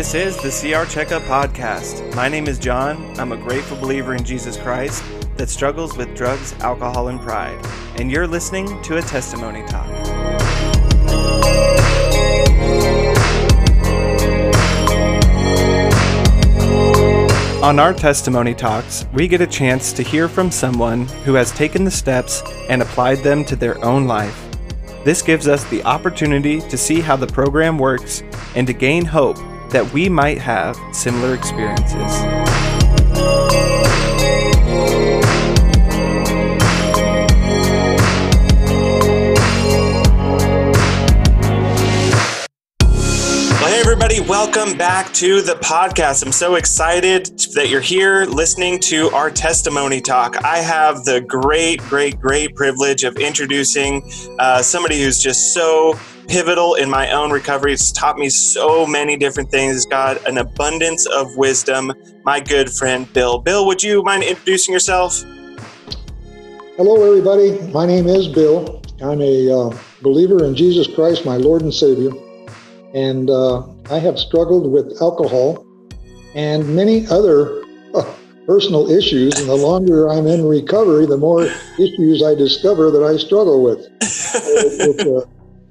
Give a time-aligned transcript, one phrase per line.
[0.00, 2.14] This is the CR Checkup Podcast.
[2.14, 2.96] My name is John.
[3.20, 5.04] I'm a grateful believer in Jesus Christ
[5.36, 7.62] that struggles with drugs, alcohol, and pride.
[7.96, 9.86] And you're listening to a testimony talk.
[17.62, 21.84] On our testimony talks, we get a chance to hear from someone who has taken
[21.84, 24.46] the steps and applied them to their own life.
[25.04, 28.22] This gives us the opportunity to see how the program works
[28.54, 29.36] and to gain hope
[29.70, 32.59] that we might have similar experiences.
[44.30, 46.24] Welcome back to the podcast.
[46.24, 47.26] I'm so excited
[47.56, 50.44] that you're here listening to our testimony talk.
[50.44, 56.76] I have the great, great, great privilege of introducing uh, somebody who's just so pivotal
[56.76, 57.72] in my own recovery.
[57.72, 59.74] It's taught me so many different things.
[59.74, 61.92] It's got an abundance of wisdom.
[62.22, 63.40] My good friend, Bill.
[63.40, 65.24] Bill, would you mind introducing yourself?
[66.76, 67.60] Hello, everybody.
[67.72, 68.80] My name is Bill.
[69.02, 72.12] I'm a uh, believer in Jesus Christ, my Lord and Savior
[72.94, 75.66] and uh, I have struggled with alcohol
[76.34, 78.14] and many other uh,
[78.46, 79.38] personal issues.
[79.40, 81.42] And the longer I'm in recovery, the more
[81.78, 83.88] issues I discover that I struggle with.
[84.00, 85.28] it's, a,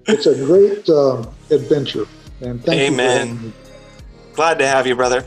[0.08, 2.08] it's, a, great uh, adventure.
[2.42, 2.88] And thank you.
[2.88, 3.40] Amen.
[3.42, 3.54] you.
[4.34, 5.26] Glad to have you, brother.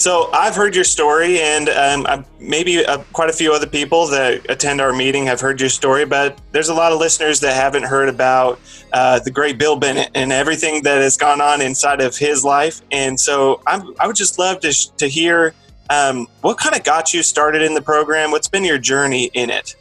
[0.00, 4.48] So I've heard your story, and um, maybe uh, quite a few other people that
[4.48, 6.06] attend our meeting have heard your story.
[6.06, 8.58] But there's a lot of listeners that haven't heard about
[8.94, 12.80] uh, the great Bill Bennett and everything that has gone on inside of his life.
[12.90, 15.52] And so I'm, i would just love to, to hear
[15.90, 18.30] um, what kind of got you started in the program.
[18.30, 19.76] What's been your journey in it?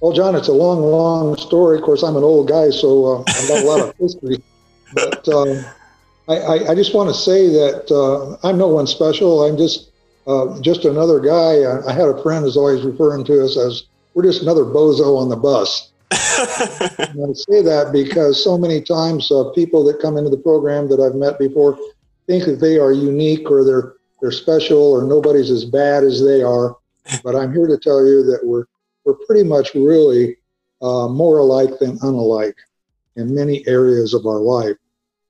[0.00, 1.78] Well, John, it's a long, long story.
[1.78, 4.42] Of course, I'm an old guy, so uh, I've got a lot of history.
[4.94, 5.28] But
[6.28, 9.44] um, I, I, just want to say that uh, I'm no one special.
[9.44, 9.90] I'm just
[10.26, 11.62] uh, just another guy.
[11.62, 13.84] I, I, had a friend who's always referring to us as
[14.14, 15.90] we're just another bozo on the bus.
[16.10, 21.00] I say that because so many times uh, people that come into the program that
[21.00, 21.78] I've met before
[22.26, 26.42] think that they are unique or they're they're special or nobody's as bad as they
[26.42, 26.76] are.
[27.24, 28.66] But I'm here to tell you that we're
[29.04, 30.36] we're pretty much really
[30.82, 32.56] uh, more alike than unalike
[33.16, 34.76] in many areas of our life.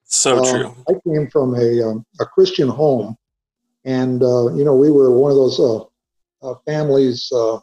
[0.09, 0.75] So uh, true.
[0.89, 3.15] I came from a, um, a Christian home,
[3.85, 5.85] and uh, you know we were one of those uh,
[6.43, 7.59] uh families uh,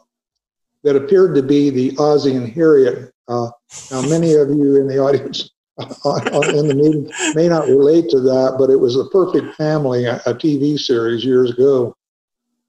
[0.84, 3.12] that appeared to be the Ozzie and Harriet.
[3.28, 3.52] now,
[3.90, 8.70] many of you in the audience in the meeting may not relate to that, but
[8.70, 11.94] it was a perfect family, a, a TV series years ago,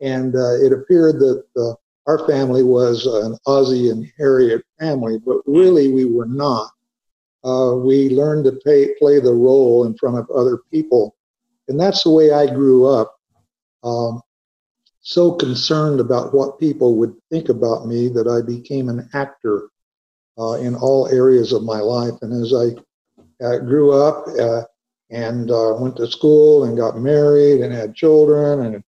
[0.02, 1.78] and it appeared that
[2.08, 6.72] our family was an Ozzie and Harriet family, but really we were not
[7.44, 11.16] uh, we learn to pay, play the role in front of other people.
[11.68, 13.16] And that's the way I grew up.
[13.84, 14.22] Um,
[15.02, 19.70] so concerned about what people would think about me that I became an actor
[20.38, 22.14] uh, in all areas of my life.
[22.22, 24.64] And as I uh, grew up uh,
[25.10, 28.84] and uh, went to school and got married and had children and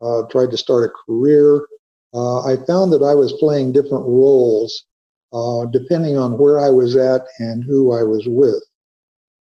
[0.00, 1.66] uh, tried to start a career,
[2.12, 4.86] I found that I was playing different roles
[5.32, 8.62] uh, depending on where I was at and who I was with.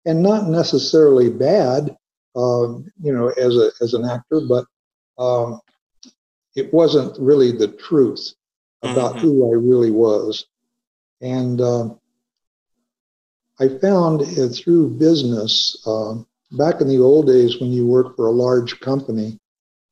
[0.04, 1.96] And not necessarily bad,
[2.36, 4.64] um, you know, as, a, as an actor, but
[5.18, 5.60] um,
[6.54, 8.32] it wasn't really the truth
[8.82, 9.20] about mm-hmm.
[9.20, 10.46] who I really was.
[11.20, 11.88] And uh,
[13.58, 16.14] I found it through business, uh,
[16.52, 19.38] back in the old days when you worked for a large company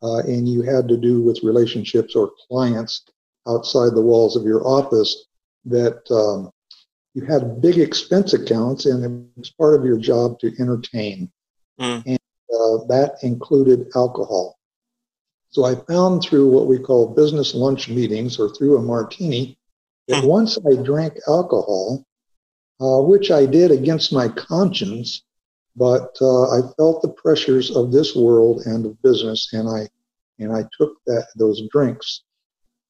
[0.02, 3.02] uh, and you had to do with relationships or clients
[3.48, 5.26] outside the walls of your office,
[5.66, 6.50] that um,
[7.14, 11.30] you had big expense accounts and it was part of your job to entertain.
[11.80, 12.02] Mm.
[12.06, 12.18] And
[12.52, 14.58] uh, that included alcohol.
[15.50, 19.56] So I found through what we call business lunch meetings or through a martini
[20.08, 20.28] that mm.
[20.28, 22.04] once I drank alcohol,
[22.80, 25.22] uh, which I did against my conscience,
[25.76, 29.88] but uh, I felt the pressures of this world and of business, and I
[30.38, 32.22] and I took that those drinks.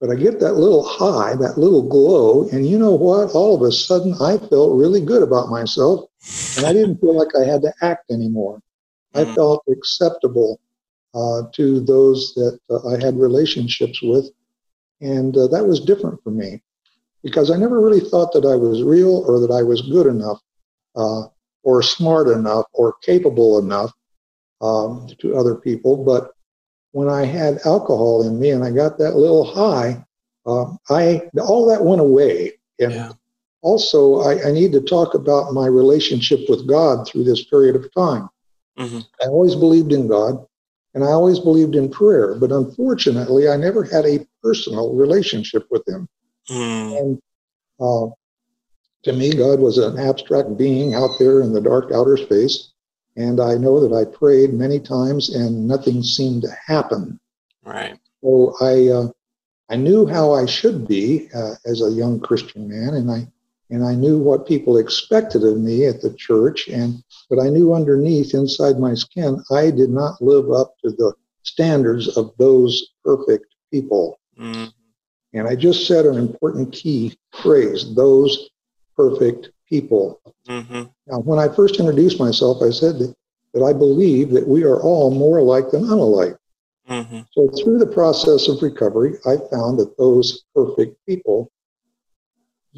[0.04, 3.30] But I get that little high, that little glow, and you know what?
[3.34, 6.10] All of a sudden, I felt really good about myself,
[6.58, 8.60] and I didn't feel like I had to act anymore.
[9.14, 9.34] I mm.
[9.34, 10.60] felt acceptable
[11.14, 14.28] uh, to those that uh, I had relationships with,
[15.00, 16.60] and uh, that was different for me
[17.22, 20.38] because I never really thought that I was real or that I was good enough
[20.96, 21.28] uh,
[21.62, 23.90] or smart enough or capable enough
[24.60, 26.04] um, to other people.
[26.04, 26.32] But
[26.94, 30.05] when I had alcohol in me and I got that little high,
[30.46, 32.52] uh, I all that went away.
[32.79, 33.12] And yeah.
[33.62, 37.93] also, I, I, need to talk about my relationship with God through this period of
[37.93, 38.29] time.
[38.79, 39.00] Mm-hmm.
[39.23, 40.46] I always believed in God
[40.94, 45.82] and I always believed in prayer, but unfortunately, I never had a personal relationship with
[45.88, 46.08] Him.
[46.49, 47.00] Mm.
[47.00, 47.23] And
[47.81, 48.06] uh,
[49.02, 52.70] to me, God was an abstract being out there in the dark outer space.
[53.16, 57.20] And I know that I prayed many times and nothing seemed to happen.
[57.64, 57.99] Right.
[58.22, 59.08] So I, uh,
[59.70, 63.26] I knew how I should be uh, as a young Christian man, and I
[63.70, 66.69] and I knew what people expected of me at the church.
[66.69, 71.14] And but I knew underneath, inside my skin, I did not live up to the
[71.43, 74.20] standards of those perfect people.
[74.38, 74.72] Mm.
[75.32, 78.50] And I just said an important key phrase: those
[78.96, 80.20] perfect people.
[80.49, 80.82] Mm-hmm.
[81.06, 83.14] Now, when I first introduced myself, I said that,
[83.52, 86.37] that I believe that we are all more alike than unalike.
[86.88, 87.20] Mm-hmm.
[87.32, 91.50] So, through the process of recovery, I found that those perfect people,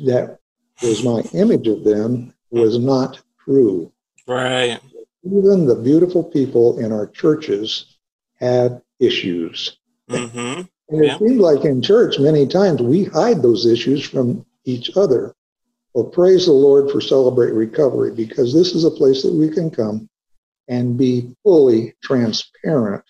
[0.05, 0.39] that
[0.83, 3.93] was my image of them, was not true.
[4.27, 4.79] Right.
[5.25, 7.97] Even the beautiful people in our churches
[8.39, 9.79] had issues.
[10.11, 10.63] Mm-hmm.
[10.89, 11.19] And it yeah.
[11.19, 15.35] seems like in church, many times we hide those issues from each other.
[15.97, 19.71] Well, praise the Lord for Celebrate Recovery because this is a place that we can
[19.71, 20.11] come
[20.69, 23.03] and be fully transparent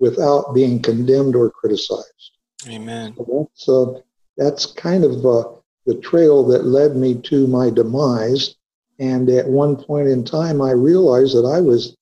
[0.00, 2.32] without being condemned or criticized.
[2.66, 3.14] Amen.
[3.16, 4.00] So that's, uh,
[4.36, 5.44] that's kind of uh,
[5.86, 8.56] the trail that led me to my demise.
[8.98, 11.96] And at one point in time, I realized that I was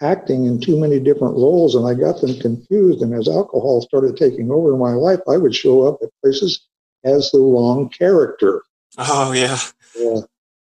[0.00, 3.00] acting in too many different roles and I got them confused.
[3.00, 6.66] And as alcohol started taking over my life, I would show up at places
[7.04, 8.64] as the wrong character.
[8.98, 9.58] Oh yeah.
[9.96, 10.20] Yeah.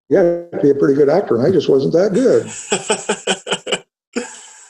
[0.08, 2.50] Yeah, be a pretty good actor, and I just wasn't that good.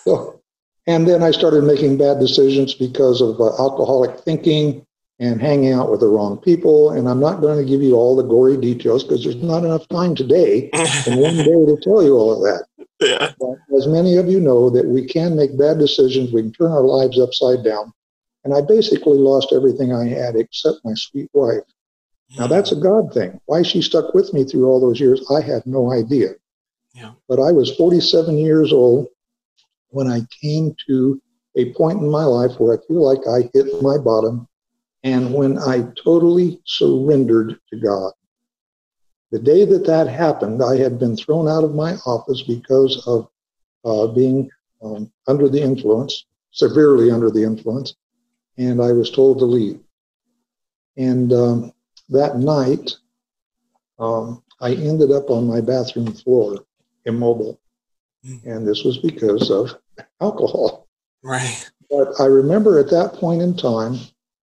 [0.05, 0.43] so,
[0.87, 4.85] and then I started making bad decisions because of uh, alcoholic thinking
[5.19, 6.91] and hanging out with the wrong people.
[6.91, 9.89] And I'm not going to give you all the gory details because there's not enough
[9.89, 10.69] time today
[11.07, 12.67] in one day to tell you all of that.
[13.01, 13.33] Yeah.
[13.39, 16.71] But as many of you know, that we can make bad decisions, we can turn
[16.71, 17.93] our lives upside down.
[18.45, 21.65] And I basically lost everything I had except my sweet wife.
[22.39, 23.41] Now that's a God thing.
[23.47, 26.31] Why she stuck with me through all those years, I had no idea.
[26.95, 27.13] Yeah.
[27.29, 29.09] But I was 47 years old
[29.89, 31.21] when I came to
[31.57, 34.47] a point in my life where I feel like I hit my bottom
[35.03, 38.13] and when I totally surrendered to God.
[39.33, 43.29] The day that that happened, I had been thrown out of my office because of
[43.85, 44.51] uh, being
[44.83, 47.95] um, under the influence, severely under the influence,
[48.59, 49.81] and I was told to leave.
[50.97, 51.73] And um,
[52.11, 52.97] that night,
[53.99, 56.65] um, I ended up on my bathroom floor,
[57.05, 57.61] immobile.
[58.25, 58.37] Hmm.
[58.45, 59.75] And this was because of
[60.21, 60.89] alcohol.
[61.23, 61.71] Right.
[61.89, 63.99] But I remember at that point in time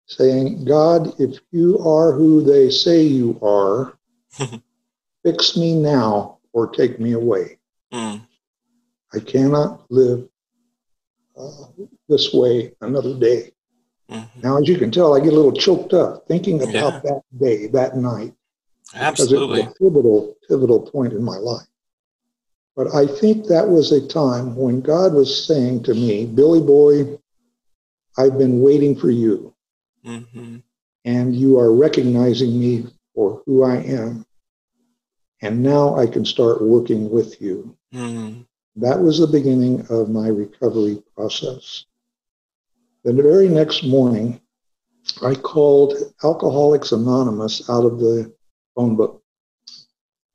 [0.06, 3.98] saying, God, if you are who they say you are,
[5.24, 7.58] fix me now or take me away.
[7.92, 8.26] Mm.
[9.12, 10.28] I cannot live
[11.36, 11.66] uh,
[12.08, 13.52] this way another day.
[14.10, 14.40] Mm-hmm.
[14.42, 17.00] Now, as you can tell, I get a little choked up thinking about yeah.
[17.04, 18.34] that day, that night.
[18.94, 19.62] Absolutely.
[19.62, 21.66] Because it was a pivotal, pivotal point in my life.
[22.76, 27.18] But I think that was a time when God was saying to me, Billy boy,
[28.18, 29.54] I've been waiting for you.
[30.04, 30.56] Mm-hmm.
[31.04, 34.26] And you are recognizing me for who I am.
[35.40, 37.76] And now I can start working with you.
[37.94, 38.42] Mm-hmm.
[38.76, 41.84] That was the beginning of my recovery process.
[43.04, 44.40] The very next morning,
[45.22, 45.92] I called
[46.22, 48.32] Alcoholics Anonymous out of the
[48.74, 49.22] phone book.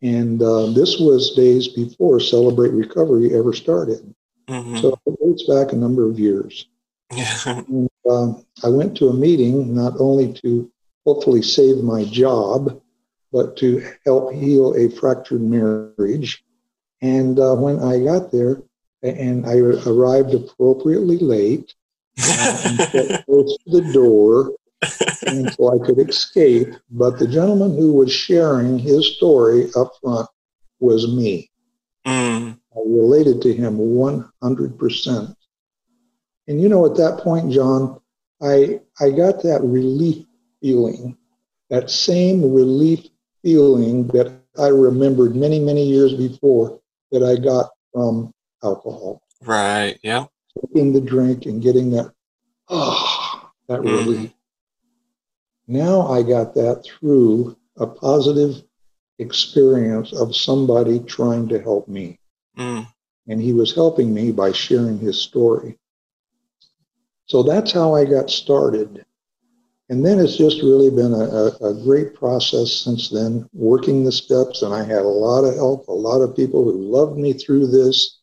[0.03, 4.13] And uh, this was days before Celebrate Recovery ever started.
[4.47, 4.77] Mm-hmm.
[4.77, 6.67] So it dates back a number of years.
[7.45, 8.33] and, uh,
[8.63, 10.71] I went to a meeting not only to
[11.07, 12.79] hopefully save my job,
[13.31, 16.43] but to help heal a fractured marriage.
[17.01, 18.61] And uh, when I got there,
[19.01, 21.73] and I arrived appropriately late,
[22.17, 26.69] close to the door so I could escape.
[26.91, 30.27] But the gentleman who was sharing his story up front
[30.79, 31.49] was me.
[32.05, 32.57] Mm.
[32.75, 35.35] I related to him 100%.
[36.47, 37.99] And you know, at that point, John,
[38.41, 40.25] I, I got that relief
[40.61, 41.17] feeling,
[41.69, 43.07] that same relief
[43.43, 46.79] feeling that I remembered many, many years before
[47.11, 49.21] that I got from alcohol.
[49.41, 49.99] Right.
[50.03, 50.25] Yeah
[50.61, 52.11] taking the drink and getting that,
[52.67, 53.85] oh, that mm.
[53.85, 54.31] relief.
[55.67, 58.63] Now I got that through a positive
[59.19, 62.19] experience of somebody trying to help me.
[62.57, 62.87] Mm.
[63.27, 65.77] And he was helping me by sharing his story.
[67.25, 69.05] So that's how I got started.
[69.89, 74.11] And then it's just really been a, a, a, great process since then, working the
[74.11, 74.61] steps.
[74.61, 77.67] And I had a lot of help, a lot of people who loved me through
[77.67, 78.18] this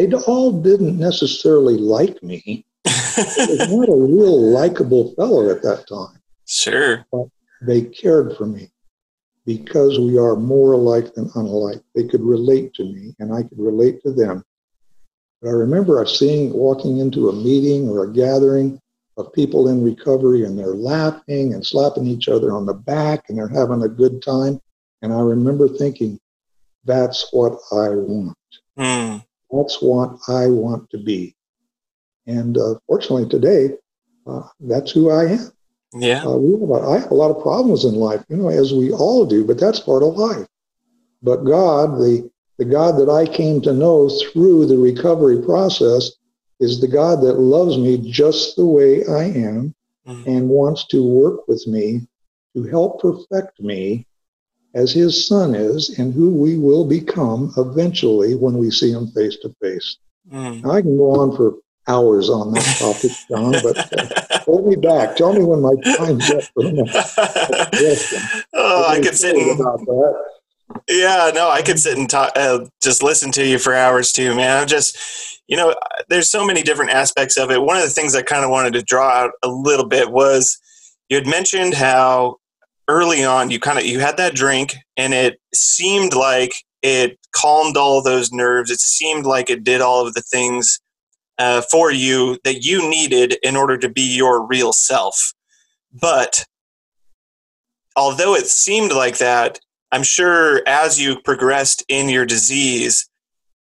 [0.00, 2.64] they all didn't necessarily like me.
[2.86, 6.20] I was not a real likable fellow at that time.
[6.46, 7.04] Sure.
[7.12, 7.26] But
[7.60, 8.70] they cared for me
[9.44, 11.82] because we are more alike than unlike.
[11.94, 14.42] They could relate to me and I could relate to them.
[15.42, 18.80] But I remember I seeing walking into a meeting or a gathering
[19.18, 23.36] of people in recovery and they're laughing and slapping each other on the back and
[23.36, 24.60] they're having a good time.
[25.02, 26.18] And I remember thinking,
[26.84, 28.36] that's what I want.
[28.78, 29.24] Mm.
[29.52, 31.34] That's what I want to be.
[32.26, 33.74] And uh, fortunately, today,
[34.26, 35.52] uh, that's who I am.
[35.94, 36.24] Yeah.
[36.24, 38.72] Uh, we have a, I have a lot of problems in life, you know, as
[38.72, 40.46] we all do, but that's part of life.
[41.22, 46.12] But God, the, the God that I came to know through the recovery process,
[46.60, 49.74] is the God that loves me just the way I am
[50.06, 50.28] mm-hmm.
[50.28, 52.06] and wants to work with me
[52.54, 54.06] to help perfect me
[54.74, 59.36] as his son is and who we will become eventually when we see him face
[59.38, 59.96] to face.
[60.32, 60.70] Mm.
[60.70, 61.54] I can go on for
[61.88, 65.16] hours on that topic, John, but uh, hold me back.
[65.16, 68.44] Tell me when my time's up for the next.
[68.52, 70.24] Oh, I could sit and, about that.
[70.88, 74.34] Yeah, no, I could sit and talk, uh, just listen to you for hours too,
[74.34, 74.60] man.
[74.60, 75.74] I'm just, you know,
[76.08, 77.62] there's so many different aspects of it.
[77.62, 80.58] One of the things I kind of wanted to draw out a little bit was
[81.08, 82.36] you had mentioned how
[82.90, 87.76] early on you kind of you had that drink and it seemed like it calmed
[87.76, 88.70] all those nerves.
[88.70, 90.80] It seemed like it did all of the things
[91.38, 95.32] uh, for you that you needed in order to be your real self.
[95.92, 96.44] But
[97.96, 99.60] although it seemed like that,
[99.92, 103.08] I'm sure as you progressed in your disease,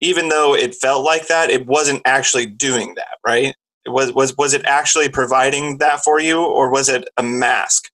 [0.02, 3.56] even though it felt like that, it wasn't actually doing that, right?
[3.86, 7.90] It was was was it actually providing that for you, or was it a mask?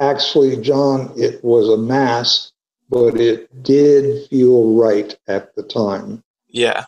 [0.00, 2.52] Actually, John, it was a mask,
[2.90, 6.22] but it did feel right at the time.
[6.48, 6.84] Yeah.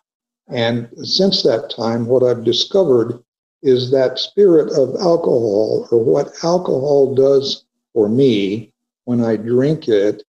[0.49, 3.23] And since that time, what I've discovered
[3.63, 8.73] is that spirit of alcohol, or what alcohol does for me
[9.05, 10.23] when I drink it,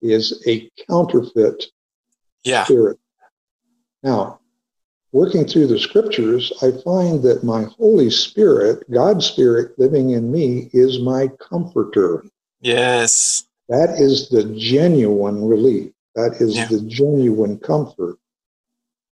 [0.00, 1.64] is a counterfeit
[2.44, 2.64] yeah.
[2.64, 2.98] spirit.
[4.02, 4.40] Now,
[5.12, 10.70] working through the scriptures, I find that my Holy Spirit, God's Spirit living in me,
[10.72, 12.24] is my comforter.
[12.60, 13.44] Yes.
[13.68, 15.92] That is the genuine relief.
[16.14, 16.66] That is yeah.
[16.66, 18.18] the genuine comfort.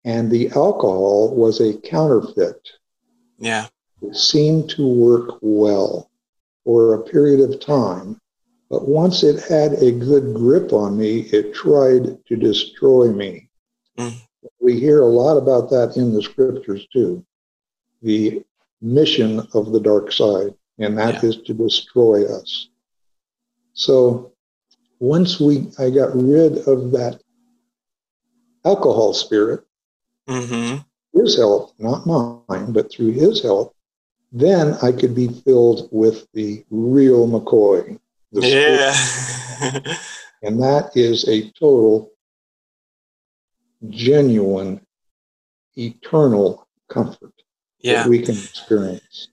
[0.05, 2.69] And the alcohol was a counterfeit.
[3.39, 3.67] Yeah.
[4.03, 6.11] It seemed to work well
[6.65, 8.21] for a period of time.
[8.69, 13.49] But once it had a good grip on me, it tried to destroy me.
[13.97, 14.26] Mm
[14.67, 17.25] we hear a lot about that in the scriptures too.
[18.03, 18.43] The
[18.83, 21.29] mission of the dark side, and that yeah.
[21.29, 22.69] is to destroy us.
[23.75, 24.33] So
[24.99, 27.23] once we I got rid of that
[28.65, 29.63] alcohol spirit,
[30.29, 30.79] mm-hmm.
[31.17, 33.73] his help, not mine, but through his help,
[34.33, 38.01] then I could be filled with the real McCoy.
[38.33, 39.97] The yeah.
[40.43, 42.11] and that is a total
[43.91, 44.81] genuine,
[45.77, 47.33] eternal comfort
[47.81, 48.03] yeah.
[48.03, 49.29] that we can experience.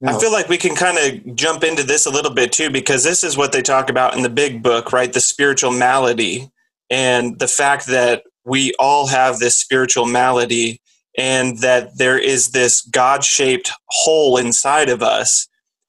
[0.00, 2.70] Now, I feel like we can kind of jump into this a little bit too,
[2.70, 5.12] because this is what they talk about in the big book, right?
[5.12, 6.50] The spiritual malady
[6.90, 10.80] and the fact that we all have this spiritual malady
[11.16, 15.48] and that there is this God shaped hole inside of us.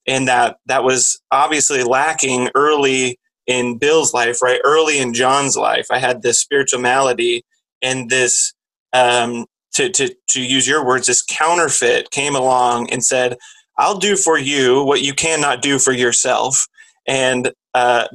[0.10, 4.62] And that that was obviously lacking early in Bill's life, right?
[4.64, 5.88] Early in John's life.
[5.92, 7.44] I had this spiritual malady
[7.82, 8.54] and this
[8.94, 13.38] um, to, to, to use your words this counterfeit came along and said
[13.78, 16.68] i'll do for you what you cannot do for yourself.
[17.08, 18.08] And uh,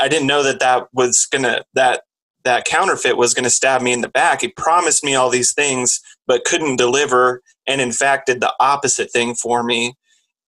[0.00, 2.02] i didn't know that that was gonna that
[2.44, 4.40] that counterfeit was to stab me in the back.
[4.40, 9.10] He promised me all these things but couldn't deliver and in fact did the opposite
[9.10, 9.94] thing for me.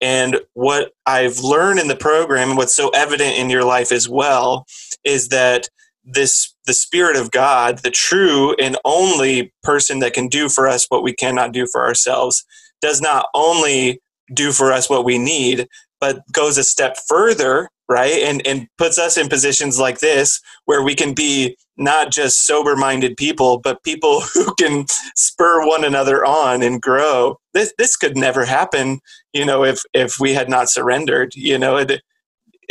[0.01, 4.09] And what i've learned in the program and what's so evident in your life as
[4.09, 4.67] well
[5.03, 5.69] is that
[6.05, 10.87] this the spirit of god the true and only person that can do for us
[10.89, 12.45] what we cannot do for ourselves
[12.81, 14.01] does not only
[14.35, 15.69] do for us what we need
[16.01, 20.83] but goes a step further right and and puts us in positions like this where
[20.83, 26.25] we can be not just sober minded people but people who can spur one another
[26.25, 27.39] on and grow.
[27.55, 29.01] This this could never happen
[29.33, 32.03] you know if if we had not surrendered you know it,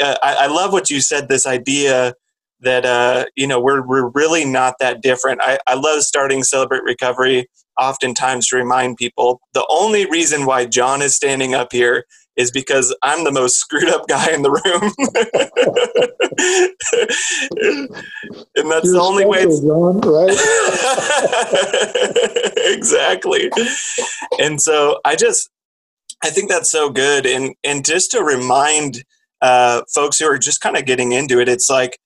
[0.02, 2.14] uh, I, I love what you said this idea
[2.62, 5.42] that uh, you know we're we're really not that different.
[5.42, 7.48] I, I love starting Celebrate Recovery
[7.80, 12.94] oftentimes to remind people the only reason why John is standing up here is because
[13.04, 14.94] I'm the most screwed up guy in the room.
[18.56, 20.30] and that's You're the only way it's John, right?
[22.78, 23.52] exactly.
[24.40, 25.50] And so I just
[26.24, 27.26] I think that's so good.
[27.26, 29.04] And and just to remind
[29.42, 32.00] uh, folks who are just kind of getting into it, it's like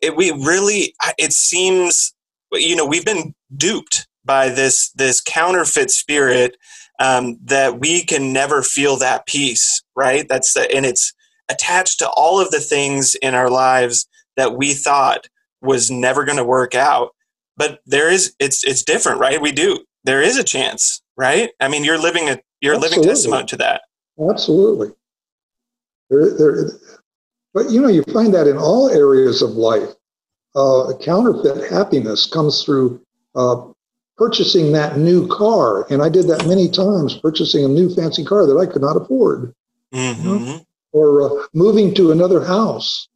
[0.00, 2.14] it, we really it seems
[2.52, 6.56] you know we've been duped by this this counterfeit spirit
[6.98, 10.28] um, that we can never feel that peace right?
[10.28, 11.12] That's the, and it's
[11.48, 15.26] attached to all of the things in our lives that we thought
[15.62, 17.10] was never going to work out.
[17.56, 19.40] But there is it's it's different right?
[19.40, 19.78] We do.
[20.04, 21.50] There is a chance right?
[21.58, 22.98] I mean you're living a you're Absolutely.
[22.98, 23.82] living testament to that.
[24.30, 24.88] Absolutely.
[26.10, 26.70] There, there,
[27.56, 29.88] but you know, you find that in all areas of life.
[30.54, 33.00] Uh, counterfeit happiness comes through
[33.34, 33.66] uh,
[34.18, 35.90] purchasing that new car.
[35.90, 38.98] And I did that many times, purchasing a new fancy car that I could not
[38.98, 39.54] afford,
[39.94, 40.58] mm-hmm.
[40.92, 43.08] or uh, moving to another house,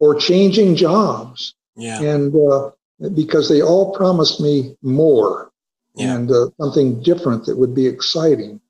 [0.00, 1.54] or changing jobs.
[1.74, 2.72] yeah And uh,
[3.14, 5.50] because they all promised me more
[5.94, 8.60] yeah and uh, something different that would be exciting.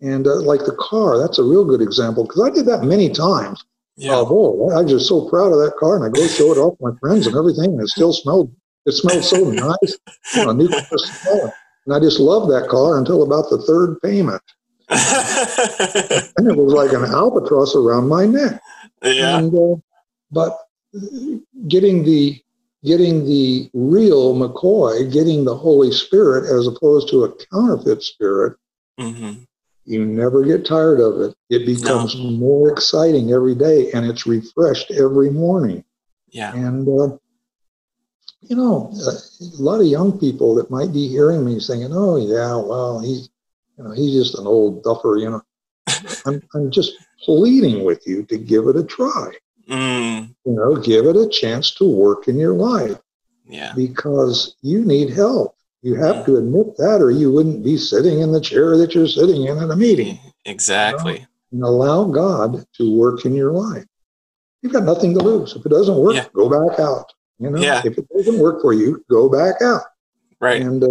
[0.00, 3.10] And uh, like the car, that's a real good example because I did that many
[3.10, 3.62] times.
[3.96, 6.52] Yeah Oh boy, I was just so proud of that car, and I go show
[6.52, 8.54] it off to my friends and everything, and it still smelled.
[8.86, 9.98] It smelled so nice,
[10.34, 11.54] you know, new smell.
[11.86, 14.42] And I just loved that car until about the third payment,
[14.90, 18.60] and it was like an albatross around my neck.
[19.02, 19.76] yeah And uh,
[20.30, 20.58] but
[21.68, 22.40] getting the
[22.84, 28.56] getting the real McCoy, getting the Holy Spirit as opposed to a counterfeit spirit,
[28.98, 29.32] hmm
[29.84, 31.36] you never get tired of it.
[31.50, 35.84] It becomes more exciting every day, and it's refreshed every morning.
[36.30, 37.16] yeah And uh,
[38.42, 42.56] you know, a lot of young people that might be hearing me saying, "Oh, yeah,
[42.56, 43.30] well, he's,
[43.78, 45.42] you know, he's just an old duffer." You know,
[46.26, 46.92] I'm, I'm just
[47.24, 49.32] pleading with you to give it a try.
[49.68, 52.98] mm, You know, give it a chance to work in your life
[53.46, 55.56] yeah because you need help.
[55.84, 59.06] You have to admit that, or you wouldn't be sitting in the chair that you're
[59.06, 60.18] sitting in at a meeting.
[60.46, 63.84] exactly And allow God to work in your life.
[64.62, 65.54] You've got nothing to lose.
[65.54, 66.24] If it doesn't work, Yeah.
[66.34, 67.12] go back out.
[67.38, 67.82] You know, Yeah.
[67.84, 69.82] if it doesn't work for you, go back out,
[70.40, 70.88] right and uh,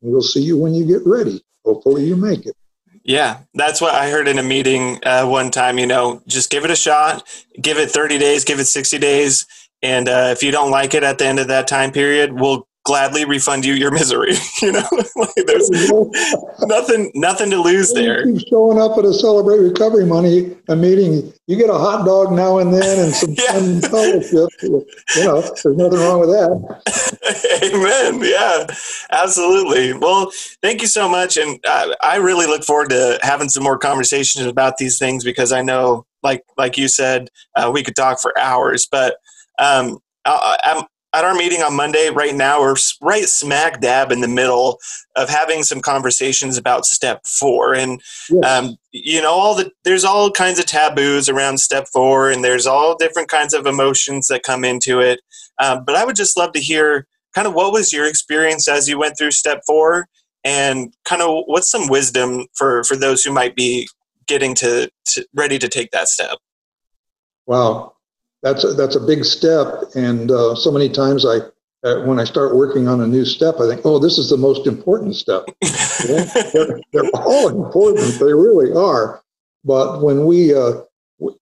[0.00, 1.42] we'll see you when you get ready.
[1.64, 2.54] Hopefully, you make it.
[3.02, 5.76] Yeah, that's what I heard in a meeting uh, one time.
[5.78, 7.26] You know, just give it a shot,
[7.60, 9.44] give it 30 days, give it 60 days.
[9.82, 12.68] And uh, if you don't like it at the end of that time period, we'll
[12.86, 14.32] gladly refund you your misery.
[14.62, 15.68] you know, like there's
[16.62, 18.26] nothing, nothing to lose there.
[18.26, 21.32] You keep showing up at a celebrate recovery money a meeting.
[21.48, 23.52] You get a hot dog now and then and some Yeah.
[23.52, 24.48] fun fellowship.
[24.62, 24.84] You
[25.24, 27.60] know, there's nothing wrong with that.
[27.62, 28.20] Amen.
[28.24, 28.66] Yeah,
[29.10, 29.92] absolutely.
[29.92, 30.30] Well,
[30.62, 31.36] thank you so much.
[31.36, 35.52] And I, I really look forward to having some more conversations about these things because
[35.52, 39.16] I know, like, like you said, uh, we could talk for hours, but
[39.58, 44.20] um, I, I'm, at our meeting on Monday, right now, we're right smack dab in
[44.20, 44.78] the middle
[45.16, 47.74] of having some conversations about step four.
[47.74, 48.44] And Yes.
[48.44, 52.66] um, you know all the there's all kinds of taboos around step four and there's
[52.66, 55.20] all different kinds of emotions that come into it
[55.62, 58.88] um, but i would just love to hear kind of what was your experience as
[58.88, 60.08] you went through step four
[60.44, 63.88] and kind of what's some wisdom for for those who might be
[64.26, 66.38] getting to, to ready to take that step
[67.46, 67.94] Wow,
[68.42, 71.38] that's a, that's a big step, and uh, so many times I,
[71.86, 74.36] uh, when I start working on a new step, I think, oh, this is the
[74.36, 75.44] most important step.
[76.06, 79.22] Yeah, they're, they're all important; they really are.
[79.64, 80.82] But when we uh,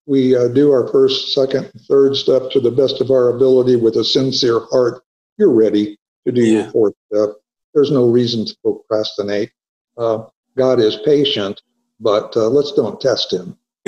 [0.06, 3.96] we uh, do our first, second, third step to the best of our ability with
[3.96, 5.02] a sincere heart,
[5.36, 6.62] you're ready to do Yeah.
[6.62, 7.30] your fourth step.
[7.74, 9.50] There's no reason to procrastinate.
[9.98, 10.24] Uh,
[10.56, 11.60] God is patient,
[11.98, 13.58] but uh, let's don't test Him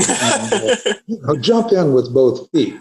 [1.06, 2.74] you know, jump in with both feet.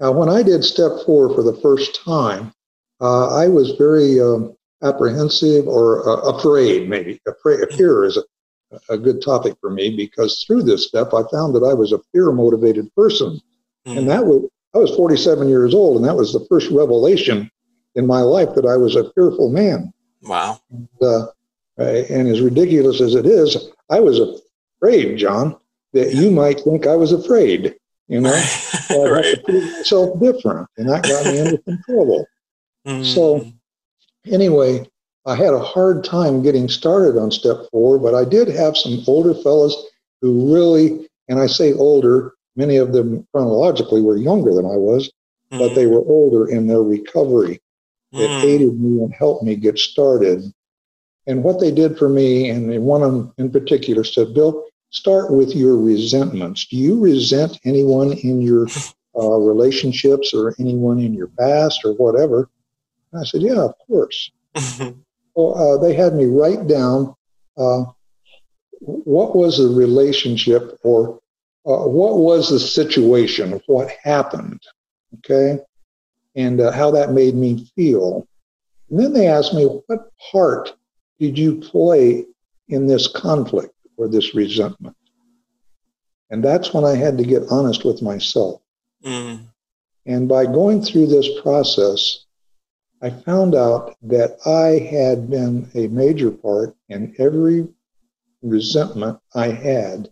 [0.00, 2.52] Now, when I did step four for the first time,
[3.00, 7.20] uh, I was very um, apprehensive or uh, afraid, maybe.
[7.26, 8.22] Afraid, fear is a,
[8.94, 12.00] a good topic for me because through this step, I found that I was a
[12.12, 13.40] fear motivated person.
[13.86, 17.50] And that was, I was 47 years old, and that was the first revelation
[17.94, 19.92] in my life that I was a fearful man.
[20.22, 20.60] wow
[21.00, 21.26] Uh,
[21.78, 23.56] and as ridiculous as it is,
[23.90, 24.20] I was
[24.76, 25.56] afraid, John,
[25.92, 27.76] that you might think I was afraid.
[28.08, 28.30] You know,
[28.90, 32.26] right had to prove myself different, and that got me into some trouble.
[32.86, 33.04] Mm.
[33.04, 33.52] So,
[34.26, 34.88] anyway,
[35.26, 39.02] I had a hard time getting started on step four, but I did have some
[39.08, 39.76] older fellows
[40.20, 45.10] who really, and I say older, many of them chronologically were younger than I was,
[45.50, 47.60] but they were older in their recovery.
[48.12, 48.44] It Mm.
[48.44, 50.44] aided me and helped me get started.
[51.28, 54.62] and what they did for me, and one of them in particular said, Bill,
[54.96, 56.66] start with your resentments.
[56.66, 58.66] Do you resent anyone in your
[59.16, 62.48] uh, relationships or anyone in your past or whatever?
[63.12, 64.30] And I said, Yeah, of course.
[65.34, 67.14] well, uh, they had me write down
[67.56, 67.84] uh,
[68.80, 71.20] what was the relationship or
[71.66, 74.62] uh, what was the situation of what happened,
[75.18, 75.58] okay,
[76.36, 78.26] and uh, how that made me feel.
[78.88, 80.72] And then they asked me, What part
[81.18, 82.24] did you play
[82.68, 84.96] in this conflict or this resentment?
[86.30, 88.60] And that's when I had to get honest with myself.
[89.04, 89.46] Mm.
[90.06, 92.24] And by going through this process,
[93.02, 97.68] I found out that I had been a major part in every
[98.42, 100.08] resentment I had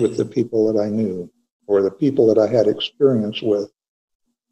[0.00, 1.30] with the people that I knew
[1.66, 3.70] or the people that I had experience with.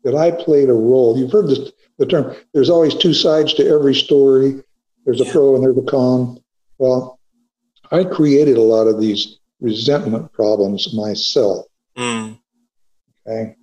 [0.04, 1.16] That I played a role.
[1.16, 4.62] You've heard this, the term, there's always two sides to every story.
[5.04, 6.40] There's a pro and there's a con.
[6.78, 7.20] Well,
[7.92, 11.66] I created a lot of these resentment problems myself.
[11.96, 12.38] Mm.
[13.26, 13.54] Okay.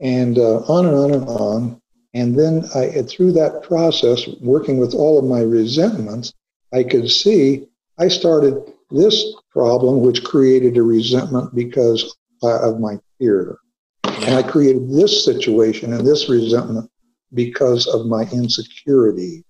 [0.00, 1.82] And uh, on and on and on.
[2.12, 6.32] And then I, through that process, working with all of my resentments,
[6.72, 7.66] I could see
[7.98, 13.58] I started this problem, which created a resentment because of my fear.
[14.04, 16.90] And I created this situation and this resentment
[17.34, 19.44] because of my insecurity.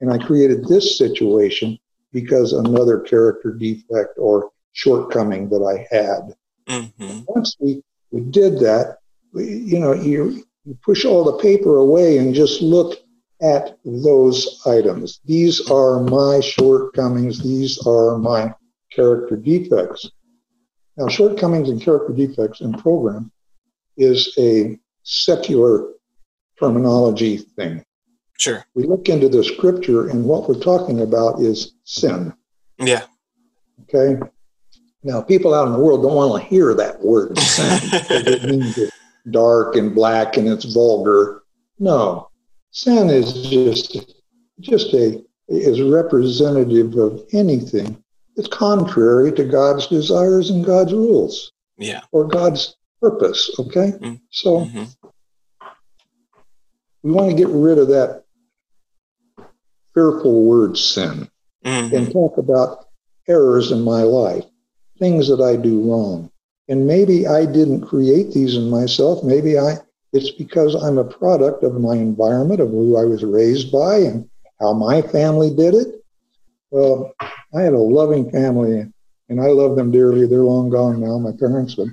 [0.00, 1.78] And I created this situation
[2.12, 6.34] because another character defect or shortcoming that I had.
[6.68, 7.20] Mm-hmm.
[7.26, 8.98] Once we, we did that,
[9.32, 12.98] we, you know, you, you push all the paper away and just look
[13.42, 15.20] at those items.
[15.24, 17.42] These are my shortcomings.
[17.42, 18.52] These are my
[18.90, 20.10] character defects.
[20.96, 23.30] Now, shortcomings and character defects in program
[23.96, 25.92] is a secular
[26.58, 27.84] terminology thing.
[28.38, 28.64] Sure.
[28.74, 32.32] We look into the scripture, and what we're talking about is sin.
[32.78, 33.04] Yeah.
[33.82, 34.20] Okay.
[35.02, 37.78] Now, people out in the world don't want to hear that word sin
[38.10, 38.92] it means it's
[39.30, 41.42] dark and black and it's vulgar.
[41.78, 42.30] No,
[42.70, 44.14] sin is just
[44.60, 48.02] just a is representative of anything
[48.36, 51.52] that's contrary to God's desires and God's rules.
[51.78, 52.02] Yeah.
[52.12, 53.50] Or God's purpose.
[53.58, 53.92] Okay.
[53.92, 54.14] Mm-hmm.
[54.30, 54.68] So
[57.02, 58.24] we want to get rid of that
[59.98, 61.28] fearful word sin
[61.64, 61.96] mm-hmm.
[61.96, 62.86] and talk about
[63.26, 64.44] errors in my life,
[65.00, 66.30] things that I do wrong.
[66.68, 69.24] And maybe I didn't create these in myself.
[69.24, 69.78] Maybe I
[70.12, 74.28] it's because I'm a product of my environment, of who I was raised by and
[74.60, 76.02] how my family did it.
[76.70, 77.12] Well,
[77.54, 78.90] I had a loving family
[79.28, 80.26] and I love them dearly.
[80.26, 81.88] They're long gone now, my parents, but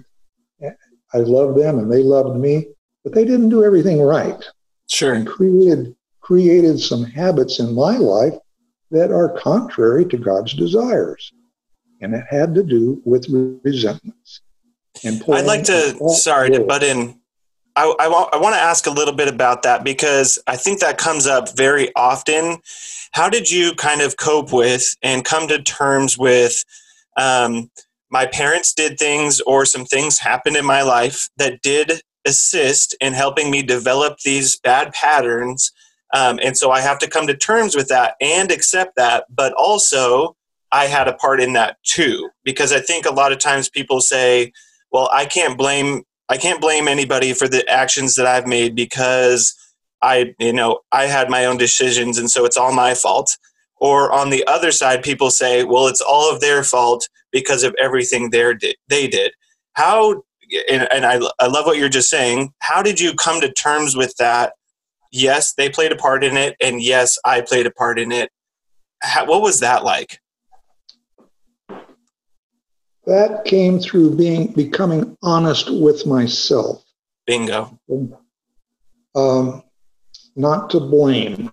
[1.13, 2.67] I loved them and they loved me,
[3.03, 4.41] but they didn't do everything right.
[4.87, 5.13] Sure.
[5.13, 8.33] And created created some habits in my life
[8.89, 11.31] that are contrary to God's desires.
[12.01, 13.27] And it had to do with
[13.63, 14.41] resentments.
[15.03, 17.19] And I'd like to, sorry to butt in.
[17.75, 20.79] I, I, want, I want to ask a little bit about that because I think
[20.79, 22.57] that comes up very often.
[23.11, 26.63] How did you kind of cope with and come to terms with
[27.17, 27.69] um,
[28.09, 33.13] my parents did things or some things happened in my life that did assist in
[33.13, 35.71] helping me develop these bad patterns
[36.13, 39.25] um, and so I have to come to terms with that and accept that.
[39.29, 40.35] But also,
[40.71, 44.01] I had a part in that too, because I think a lot of times people
[44.01, 44.51] say,
[44.91, 46.03] well, I can't blame.
[46.27, 49.55] I can't blame anybody for the actions that I've made because
[50.01, 53.37] I, you know, I had my own decisions and so it's all my fault.
[53.77, 57.75] Or on the other side, people say, well, it's all of their fault because of
[57.79, 59.33] everything they did.
[59.73, 60.23] How,
[60.69, 62.53] and, and I, I love what you're just saying.
[62.59, 64.53] How did you come to terms with that
[65.15, 68.29] yes, they played a part in it, and yes, I played a part in it.
[69.01, 70.19] How, what was that like?
[73.05, 76.83] That came through being becoming honest with myself.
[77.27, 77.79] Bingo.
[79.15, 79.63] Um,
[80.35, 81.51] not to blame.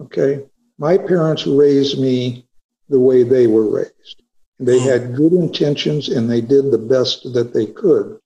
[0.00, 0.44] Okay,
[0.78, 2.46] my parents raised me
[2.88, 4.22] the way they were raised.
[4.58, 4.84] They mm.
[4.84, 8.18] had good intentions and they did the best that they could.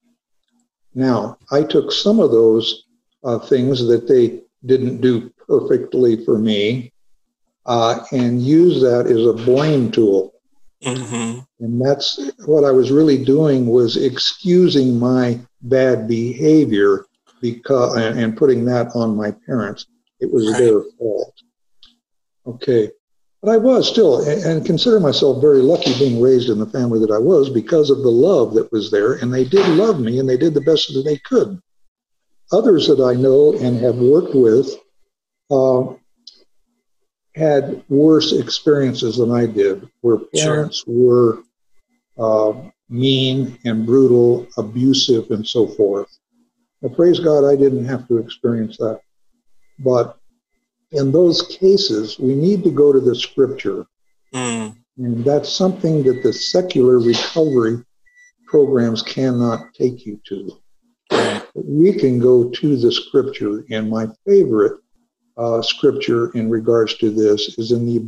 [0.95, 2.86] Now, I took some of those
[3.27, 6.93] uh, things that they didn't do perfectly for me
[7.67, 10.33] uh, and use that as a blame tool.
[10.83, 11.41] Mm-hmm.
[11.65, 17.07] And that's what I was really doing was excusing my bad behavior
[17.41, 19.87] because and, and putting that on my parents.
[20.21, 20.59] It was right.
[20.59, 21.35] their fault.
[22.47, 22.91] Okay.
[23.43, 27.13] But I was still, and consider myself very lucky being raised in the family that
[27.13, 29.15] I was because of the love that was there.
[29.15, 31.61] And they did love me and they did the best that they could
[32.53, 34.75] others that I know and have worked with
[35.51, 35.95] uh,
[37.35, 40.95] had worse experiences than I did, where parents sure.
[40.95, 41.43] were
[42.19, 46.09] uh, mean and brutal, abusive, and so forth.
[46.83, 49.01] Now, praise God, I didn't have to experience that.
[49.79, 50.19] But
[50.93, 53.87] in those cases, we need to go to the scripture.
[54.35, 54.77] Mm.
[54.99, 57.85] And that's something that the secular recovery
[58.47, 60.59] programs cannot take you to.
[61.65, 64.79] We can go to the scripture, and my favorite
[65.39, 67.99] uh, scripture in regards to this is in the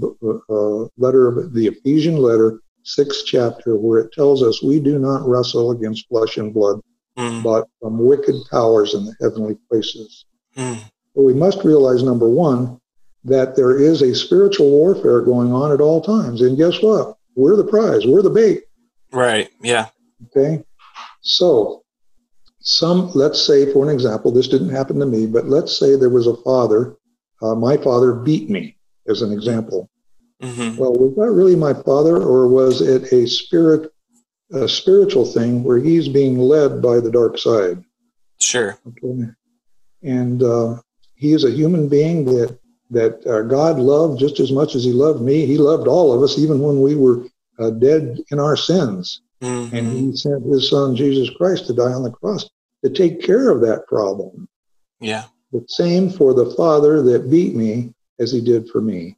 [0.51, 5.27] uh, letter of the Ephesian letter, sixth chapter, where it tells us we do not
[5.27, 6.81] wrestle against flesh and blood,
[7.17, 7.43] mm.
[7.43, 10.27] but from wicked powers in the heavenly places.
[10.57, 10.81] Mm.
[11.15, 12.81] But we must realize, number one,
[13.25, 16.43] that there is a spiritual warfare going on at all times.
[16.43, 17.17] And guess what?
[17.35, 18.65] We're the prize, we're the bait.
[19.13, 19.89] Right, yeah.
[20.27, 20.63] Okay.
[21.21, 21.85] So,
[22.61, 26.11] some, let's say, for an example, this didn't happen to me, but let's say there
[26.11, 26.97] was a father
[27.41, 28.77] uh, my father beat me,
[29.09, 29.89] as an example.
[30.43, 30.77] Mm-hmm.
[30.77, 33.93] Well, was that really my father, or was it a spirit,
[34.53, 37.83] a spiritual thing where he's being led by the dark side?
[38.41, 38.79] Sure.
[38.87, 39.31] Okay.
[40.03, 40.81] And uh,
[41.15, 42.59] he is a human being that
[42.91, 45.45] that uh, God loved just as much as He loved me.
[45.45, 47.27] He loved all of us, even when we were
[47.59, 49.21] uh, dead in our sins.
[49.43, 49.77] Mm-hmm.
[49.77, 52.49] And He sent His Son Jesus Christ to die on the cross
[52.85, 54.49] to take care of that problem.
[55.01, 59.17] Yeah the same for the father that beat me as he did for me.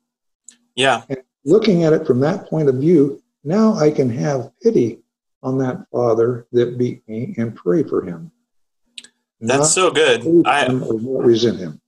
[0.75, 1.03] Yeah.
[1.09, 5.01] And looking at it from that point of view, now I can have pity
[5.43, 8.31] on that father that beat me and pray for him.
[9.41, 10.47] That's so good.
[10.47, 11.81] I resent him.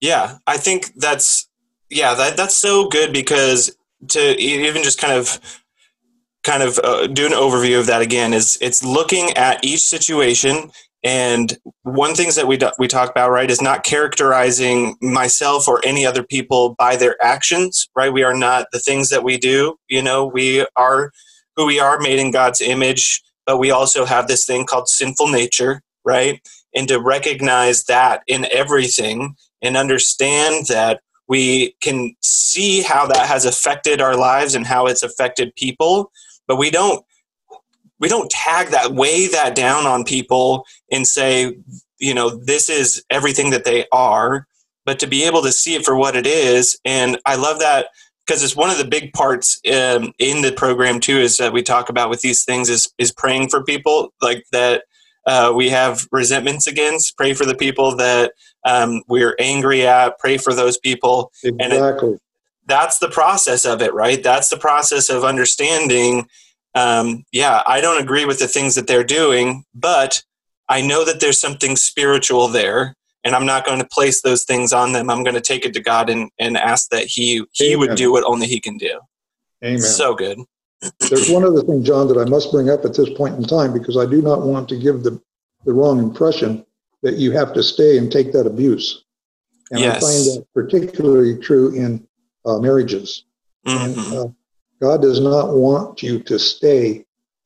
[0.00, 1.48] Yeah, I think that's
[1.90, 3.76] yeah that that's so good because
[4.08, 5.62] to even just kind of
[6.44, 10.70] kind of uh, do an overview of that again is it's looking at each situation
[11.04, 15.80] and one things that we do, we talk about right is not characterizing myself or
[15.84, 17.88] any other people by their actions.
[17.94, 19.76] Right, we are not the things that we do.
[19.88, 21.12] You know, we are
[21.56, 23.22] who we are, made in God's image.
[23.46, 26.40] But we also have this thing called sinful nature, right?
[26.74, 33.44] And to recognize that in everything and understand that we can see how that has
[33.44, 36.10] affected our lives and how it's affected people,
[36.48, 37.04] but we don't
[38.00, 41.56] we don't tag that weigh that down on people and say
[41.98, 44.46] you know this is everything that they are
[44.84, 47.86] but to be able to see it for what it is and i love that
[48.26, 51.62] because it's one of the big parts um, in the program too is that we
[51.62, 54.84] talk about with these things is is praying for people like that
[55.26, 58.32] uh, we have resentments against pray for the people that
[58.64, 62.08] um, we're angry at pray for those people exactly.
[62.08, 62.22] and it,
[62.68, 66.28] that's the process of it right that's the process of understanding
[66.74, 70.22] um, yeah, I don't agree with the things that they're doing, but
[70.68, 74.72] I know that there's something spiritual there, and I'm not going to place those things
[74.72, 75.10] on them.
[75.10, 77.78] I'm going to take it to God and, and ask that He He Amen.
[77.80, 79.00] would do what only He can do.
[79.64, 79.80] Amen.
[79.80, 80.38] So good.
[81.00, 83.72] There's one other thing, John, that I must bring up at this point in time
[83.72, 85.20] because I do not want to give the,
[85.64, 86.64] the wrong impression
[87.02, 89.04] that you have to stay and take that abuse.
[89.72, 89.96] And yes.
[89.96, 92.07] I find that particularly true in
[92.48, 93.24] uh, marriages.
[93.66, 94.00] Mm-hmm.
[94.00, 94.28] And, uh,
[94.80, 97.04] God does not want you to stay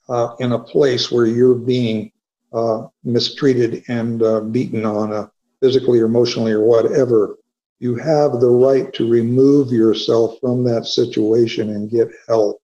[0.08, 2.12] uh, in a place where you're being
[2.52, 5.28] uh, mistreated and uh, beaten on, uh,
[5.60, 7.38] physically or emotionally or whatever.
[7.78, 12.60] You have the right to remove yourself from that situation and get help.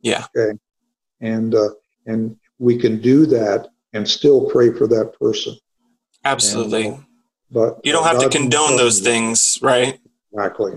[0.00, 0.26] Yeah.
[0.36, 0.58] Okay.
[1.20, 1.70] And uh,
[2.06, 5.56] and we can do that and still pray for that person.
[6.24, 6.88] Absolutely.
[6.88, 7.04] And,
[7.50, 9.98] but you don't have God to condone those things, right?
[10.32, 10.72] Exactly.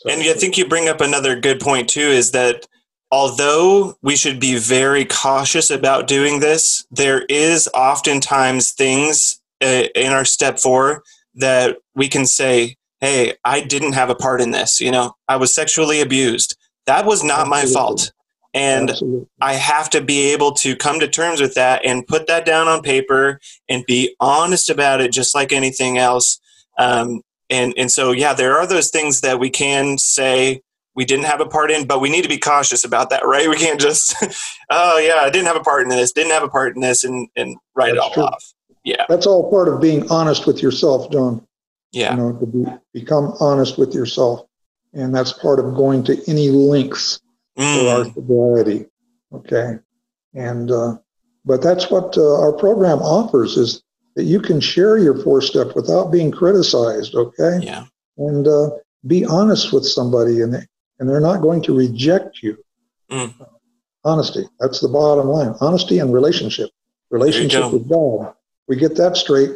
[0.00, 2.66] So, and I think you bring up another good point too is that
[3.10, 10.12] although we should be very cautious about doing this, there is oftentimes things uh, in
[10.12, 11.02] our step four
[11.34, 14.80] that we can say, hey, I didn't have a part in this.
[14.80, 16.56] You know, I was sexually abused.
[16.86, 17.68] That was not Absolutely.
[17.68, 18.12] my fault.
[18.54, 19.26] And Absolutely.
[19.40, 22.68] I have to be able to come to terms with that and put that down
[22.68, 26.40] on paper and be honest about it, just like anything else.
[26.78, 30.62] Um, and, and so, yeah, there are those things that we can say,
[30.94, 33.48] we didn't have a part in, but we need to be cautious about that, right?
[33.48, 34.14] We can't just,
[34.70, 37.04] oh yeah, I didn't have a part in this, didn't have a part in this,
[37.04, 38.22] and and write That's it all true.
[38.24, 38.54] off.
[38.84, 41.46] Yeah, that's all part of being honest with yourself, John.
[41.92, 44.46] Yeah, you know, to be, become honest with yourself,
[44.92, 47.20] and that's part of going to any lengths
[47.58, 47.80] mm.
[47.80, 48.86] for our sobriety.
[49.32, 49.78] Okay,
[50.34, 50.96] and uh,
[51.44, 53.82] but that's what uh, our program offers is
[54.16, 57.14] that you can share your four step without being criticized.
[57.14, 57.60] Okay.
[57.62, 57.86] Yeah.
[58.18, 58.70] And uh,
[59.06, 60.66] be honest with somebody, and they,
[60.98, 62.62] and they're not going to reject you.
[63.10, 63.34] Mm.
[64.04, 64.44] Honesty.
[64.58, 65.54] That's the bottom line.
[65.60, 66.70] Honesty and relationship.
[67.10, 68.34] Relationship with God.
[68.68, 69.50] We get that straight.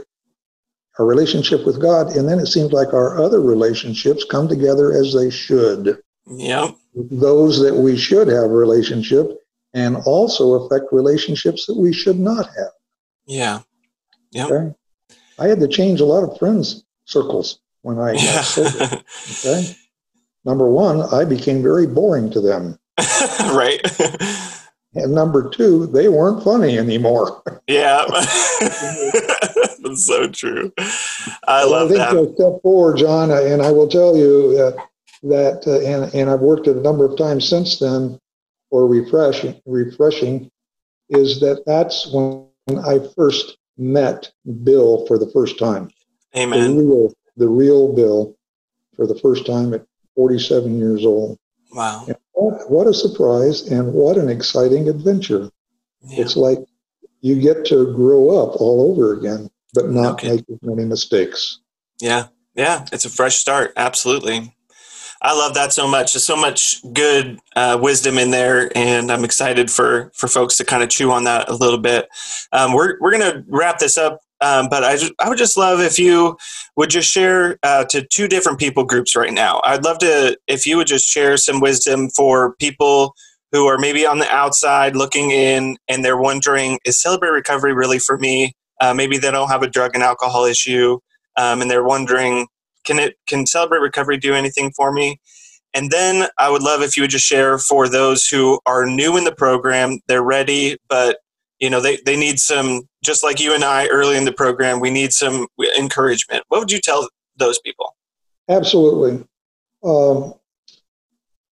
[0.99, 5.13] Our relationship with God, and then it seems like our other relationships come together as
[5.13, 6.01] they should.
[6.27, 6.71] Yeah.
[6.95, 9.39] Those that we should have relationship
[9.73, 12.73] and also affect relationships that we should not have.
[13.27, 13.61] Yeah.
[14.35, 14.51] Yep.
[14.51, 14.75] Okay.
[15.39, 18.43] I had to change a lot of friends circles when I got Yeah.
[18.43, 19.03] sober.
[19.45, 19.77] Okay.
[20.45, 22.79] Number one, I became very boring to them.
[23.53, 23.81] right.
[24.95, 27.43] And number two, they weren't funny anymore.
[27.67, 28.05] yeah.
[28.11, 30.73] That's so true.
[31.49, 32.35] I love think that.
[32.37, 34.83] step forward, John, and I will tell you uh,
[35.25, 38.19] that, uh, and, and I've worked it a number of times since then
[38.71, 40.51] for refreshing, refreshing,
[41.09, 42.47] is that that's when
[42.87, 44.31] I first met
[44.63, 45.91] Bill for the first time.
[46.33, 48.37] The real, the real Bill
[48.97, 49.85] for the first time at
[50.17, 51.39] 47 years old.
[51.73, 52.07] Wow.
[52.33, 55.51] What, what a surprise and what an exciting adventure.
[56.03, 56.21] Yeah.
[56.23, 56.59] It's like
[57.21, 60.37] you get to grow up all over again, but not Okay.
[60.37, 61.61] make as many mistakes.
[62.01, 63.73] Yeah, yeah, it's a fresh start.
[63.77, 64.54] Absolutely.
[65.25, 66.13] I love that so much.
[66.13, 70.65] There's so much good uh, wisdom in there, and I'm excited for for folks to
[70.65, 72.09] kind of chew on that a little bit.
[72.53, 75.81] Um, we're we're gonna wrap this up, um, but I just, I would just love
[75.81, 76.37] if you
[76.77, 79.63] would just share uh, to two different people groups right now.
[79.65, 83.15] I'd love to if you would just share some wisdom for people
[83.51, 87.99] who are maybe on the outside looking in, and they're wondering, is Celebrate Recovery really
[87.99, 88.53] for me?
[88.81, 90.99] Uh, maybe they don't have a drug and alcohol issue
[91.37, 92.47] um, and they're wondering
[92.85, 95.21] can it can celebrate recovery do anything for me
[95.75, 99.17] and then i would love if you would just share for those who are new
[99.17, 101.19] in the program they're ready but
[101.59, 104.81] you know they, they need some just like you and i early in the program
[104.81, 105.47] we need some
[105.79, 107.95] encouragement what would you tell those people
[108.49, 109.25] Absolutely.
[109.83, 110.35] Um,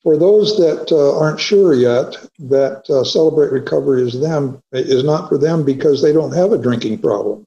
[0.02, 5.28] for those that uh, aren't sure yet that uh, Celebrate Recovery is them is not
[5.28, 7.44] for them because they don't have a drinking problem.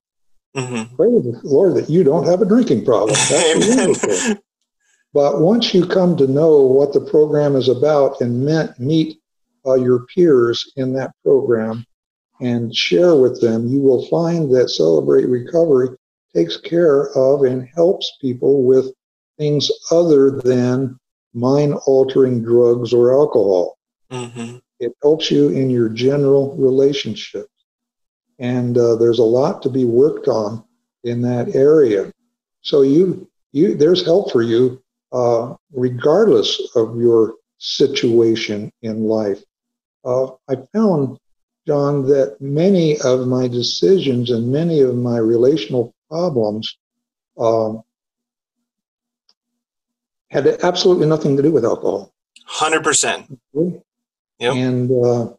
[0.56, 3.18] Hmm Pray to the Lord that you don't have a drinking problem.
[3.30, 4.42] That's Amen.
[5.14, 8.46] But once you come to know what the program is about and
[8.80, 9.18] meet
[9.66, 11.86] uh, your peers in that program
[12.42, 15.90] and share with them, you will find that Celebrate Recovery
[16.36, 18.94] takes care of and helps people with
[19.38, 21.00] things other than
[21.34, 23.78] mind altering drugs or alcohol.
[24.12, 27.50] hmm It helps you in your general relationships.
[28.40, 30.64] And uh, there's a lot to be worked on
[31.04, 32.12] in that area.
[32.62, 39.42] So you, you, there's help for you uh, regardless of your situation in life.
[40.04, 41.18] Uh, I found,
[41.68, 46.78] John, that many of my decisions and many of my relational problems
[47.38, 47.84] um,
[50.30, 52.14] had absolutely nothing to do with alcohol.
[52.50, 53.38] 100%
[54.40, 54.54] Yep.
[54.54, 55.34] And uh,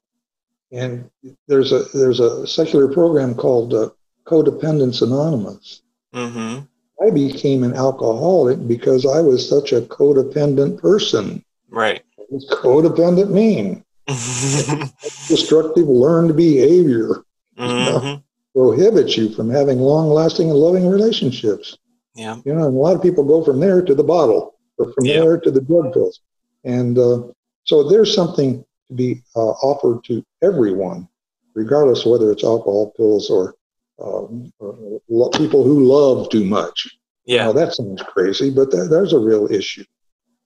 [0.73, 1.09] and
[1.49, 3.91] there's a there's a secular program called uh,
[4.27, 5.83] Codependents Anonymous.
[6.13, 6.59] hmm
[7.05, 11.45] I became an alcoholic because I was such a codependent person.
[11.71, 13.85] right What does codependent mean?
[15.29, 17.23] Destructive learned behavior
[17.57, 18.15] hmm
[18.55, 21.77] prohibits you from having long-lasting and loving relationships.
[22.15, 24.93] yeah You know, and a lot of people go from there to the bottle, or
[24.93, 25.21] from Yeah.
[25.21, 26.21] there to the drug pills,
[26.65, 27.19] and uh,
[27.65, 31.09] so there's something to be uh, offered to everyone,
[31.55, 33.55] regardless of whether it's alcohol, pills, or,
[34.03, 36.97] um, or lo- people who love too much.
[37.25, 39.85] yeah Now that sounds crazy, but that, there's a real issue.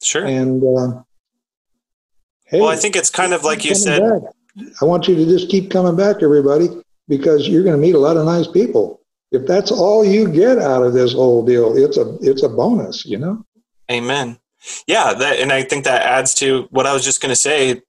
[0.03, 1.03] sure And uh,
[2.46, 4.33] hey, well i think it's kind of like you said back.
[4.81, 6.68] I want you to just keep coming back, everybody,
[7.09, 9.00] because you're going to meet a lot of nice people.
[9.31, 13.07] If that's all you get out of this whole deal, it's a it's a bonus,
[13.07, 13.44] you know.
[13.90, 14.38] Amen.
[14.87, 17.81] Yeah, that, and I think that adds to what I was just going to say,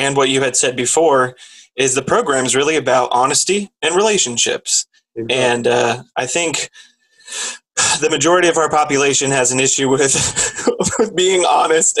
[0.00, 1.36] and what you had said before,
[1.76, 4.86] is the program is really about honesty and relationships.
[5.28, 6.70] And uh, I think
[8.00, 10.14] the majority of our population has an issue with,
[10.98, 12.00] with being honest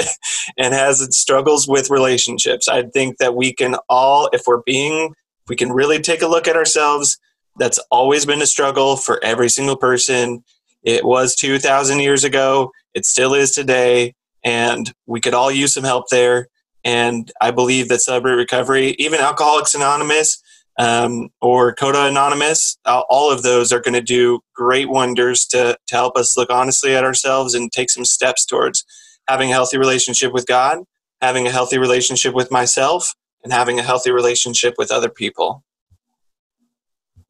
[0.56, 2.68] and has its struggles with relationships.
[2.68, 6.28] I think that we can all, if we're being, if we can really take a
[6.28, 7.18] look at ourselves.
[7.58, 10.42] That's always been a struggle for every single person.
[10.82, 12.70] It was 2,000 years ago.
[12.94, 14.14] It still is today.
[14.42, 16.48] And we could all use some help there.
[16.84, 20.42] And I believe that Celebrate Recovery, even Alcoholics Anonymous,
[20.78, 25.76] um, or CoDA Anonymous, uh, all of those are going to do great wonders to,
[25.86, 28.84] to help us look honestly at ourselves and take some steps towards
[29.28, 30.78] having a healthy relationship with God,
[31.20, 33.14] having a healthy relationship with myself,
[33.44, 35.64] and having a healthy relationship with other people.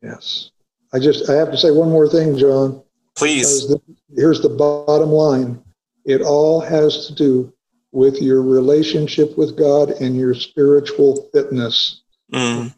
[0.03, 0.51] Yes.
[0.93, 2.83] I just I have to say one more thing, John.
[3.17, 3.69] Please.
[3.69, 3.81] the-
[4.17, 5.63] here's the bottom line.
[6.05, 7.53] It all has to do
[7.93, 12.03] with your relationship with God and your spiritual fitness.
[12.33, 12.73] Mm,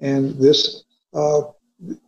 [0.00, 1.42] And this uh,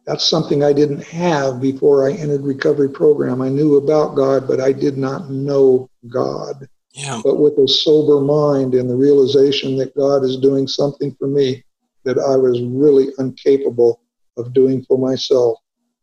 [0.04, 3.40] that's something I didn't have before I entered recovery program.
[3.40, 6.68] I knew about God, but I did not know God.
[6.92, 7.20] yeah.
[7.24, 11.62] but with a sober mind and the realization that God is doing something for me
[12.04, 14.00] that I was really incapable
[14.36, 15.58] of doing for myself.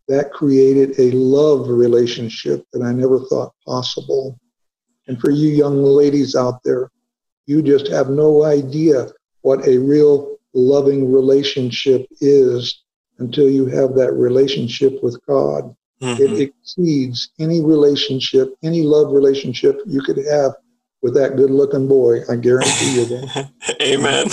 [0.08, 4.40] That created a love relationship that I never thought possible.
[5.08, 6.92] And for you young ladies out there,
[7.46, 9.08] you just have no idea
[9.42, 12.84] what a real loving relationship is
[13.20, 15.76] until you have that relationship with God.
[16.02, 16.22] Mm-hmm.
[16.22, 20.54] It exceeds any relationship, any love relationship you could have
[21.02, 22.20] with that good looking boy.
[22.30, 23.50] I guarantee you that.
[23.82, 24.28] Amen.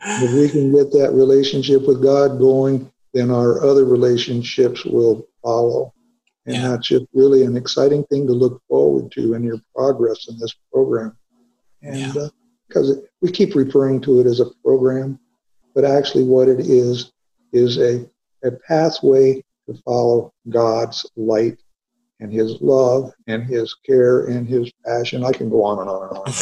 [0.00, 5.92] if we can get that relationship with God going, then our other relationships will follow.
[6.46, 6.68] And yeah.
[6.68, 10.54] that's just really an exciting thing to look forward to in your progress in this
[10.72, 11.16] program.
[11.82, 12.22] And yeah.
[12.22, 12.28] uh,
[12.68, 15.18] because we keep referring to it as a program,
[15.74, 17.12] but actually what it is
[17.52, 18.08] is a,
[18.44, 21.58] a pathway to follow God's light
[22.20, 25.24] and his love and his care and his passion.
[25.24, 26.32] I can go on and on and on.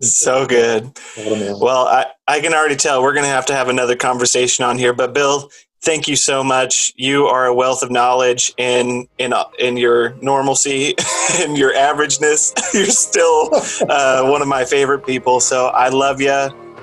[0.02, 0.90] so good.
[1.16, 4.76] Well, I, I can already tell we're going to have to have another conversation on
[4.76, 4.92] here.
[4.92, 5.50] But Bill,
[5.82, 6.92] thank you so much.
[6.96, 10.94] You are a wealth of knowledge in in in your normalcy
[11.38, 12.52] and your averageness.
[12.74, 13.50] You're still
[13.88, 15.40] uh, one of my favorite people.
[15.40, 16.30] So I love you,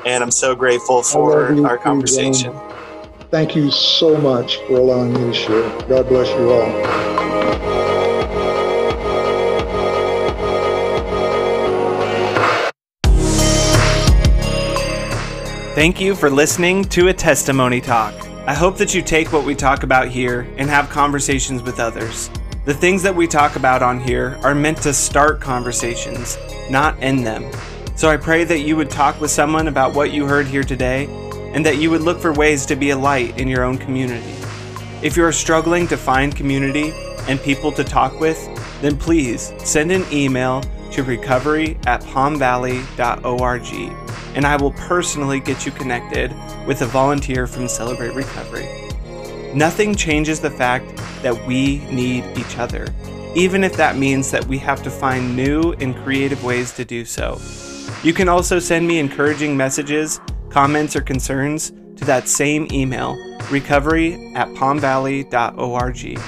[0.05, 2.53] and I'm so grateful for our conversation.
[3.29, 5.87] Thank you so much for allowing me to share.
[5.87, 7.17] God bless you all.
[15.75, 18.26] Thank you for listening to a testimony talk.
[18.47, 22.29] I hope that you take what we talk about here and have conversations with others.
[22.63, 26.37] The things that we talk about on here are meant to start conversations,
[26.69, 27.51] not end them.
[27.97, 31.07] So I pray that you would talk with someone about what you heard here today
[31.53, 34.33] and that you would look for ways to be a light in your own community.
[35.01, 36.93] If you are struggling to find community
[37.27, 38.41] and people to talk with,
[38.81, 43.67] then please send an email to recovery at palmvalley.org
[44.35, 46.33] and I will personally get you connected
[46.65, 48.67] with a volunteer from Celebrate Recovery.
[49.53, 50.85] Nothing changes the fact
[51.23, 52.87] that we need each other,
[53.35, 57.05] even if that means that we have to find new and creative ways to do
[57.05, 57.39] so.
[58.03, 60.19] You can also send me encouraging messages
[60.49, 63.15] comments, or concerns to that same email,
[63.51, 66.19] recovery at palmvalley.org.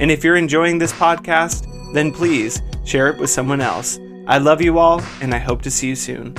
[0.00, 3.98] And if you're enjoying this podcast, then please share it with someone else.
[4.30, 6.34] I love you all, and I hope to see you soon.